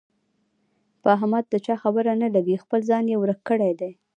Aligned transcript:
په 1.01 1.07
احمد 1.17 1.45
د 1.49 1.53
چا 1.65 1.75
خبره 1.83 2.11
نه 2.21 2.27
لګېږي، 2.35 2.61
خپل 2.63 2.79
ځان 2.89 3.03
یې 3.11 3.15
ورک 3.19 3.39
کړی 3.49 3.71
دی. 3.79 3.91